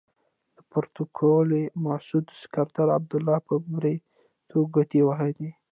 د 0.55 0.57
پروتوکولي 0.71 1.63
مسعود 1.85 2.25
سکرتر 2.41 2.87
عبدالله 2.97 3.37
په 3.47 3.53
بریتو 3.73 4.57
ګوتې 4.73 5.01
وهي. 5.03 5.31